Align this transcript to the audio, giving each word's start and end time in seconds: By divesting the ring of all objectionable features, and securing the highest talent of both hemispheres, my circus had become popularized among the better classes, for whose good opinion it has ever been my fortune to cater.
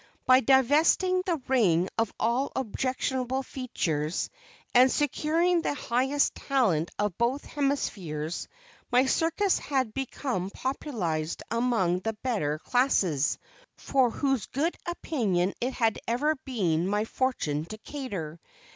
By 0.25 0.39
divesting 0.39 1.21
the 1.27 1.39
ring 1.47 1.87
of 1.95 2.11
all 2.19 2.51
objectionable 2.55 3.43
features, 3.43 4.31
and 4.73 4.91
securing 4.91 5.61
the 5.61 5.75
highest 5.75 6.33
talent 6.33 6.89
of 6.97 7.15
both 7.19 7.45
hemispheres, 7.45 8.47
my 8.91 9.05
circus 9.05 9.59
had 9.59 9.93
become 9.93 10.49
popularized 10.49 11.43
among 11.51 11.99
the 11.99 12.13
better 12.13 12.57
classes, 12.57 13.37
for 13.77 14.09
whose 14.09 14.47
good 14.47 14.75
opinion 14.87 15.53
it 15.61 15.73
has 15.75 15.93
ever 16.07 16.33
been 16.45 16.87
my 16.87 17.05
fortune 17.05 17.65
to 17.65 17.77
cater. 17.77 18.39